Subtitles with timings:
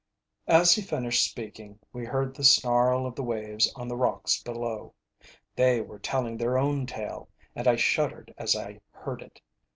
[0.47, 4.95] As he finished speaking we heard the snarl of the waves on the rocks below.
[5.55, 9.41] They were telling their own tale, and I shuddered as I heard it.